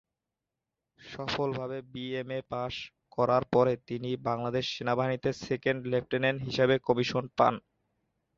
[0.99, 2.73] সফলভাবে BMA pass
[3.17, 7.53] করার পরে তিনি বাংলাদেশ সেনাবাহিনীতে সেকেন্ড লেফটেন্যান্ট হিসাবে কমিশন পান।